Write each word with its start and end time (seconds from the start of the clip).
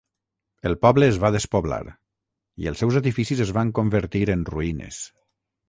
El 0.69 0.77
poble 0.85 1.09
es 1.11 1.19
va 1.23 1.31
despoblar, 1.35 1.79
i 2.65 2.71
els 2.73 2.83
seus 2.85 2.99
edificis 3.03 3.45
es 3.47 3.55
van 3.61 3.75
convertir 3.81 4.25
en 4.39 4.51
ruïnes. 4.53 5.03